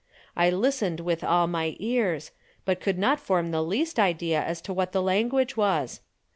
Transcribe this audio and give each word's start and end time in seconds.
I 0.35 0.49
listened 0.49 0.99
with 1.01 1.23
all 1.23 1.45
my 1.45 1.75
ears, 1.79 2.31
but 2.65 2.79
could 2.81 2.97
not 2.97 3.19
form 3.19 3.51
the 3.51 3.61
least 3.61 3.99
idea 3.99 4.41
as 4.41 4.59
to 4.61 4.73
what 4.73 4.93
the 4.93 5.01
language 5.03 5.55
was. 5.55 6.01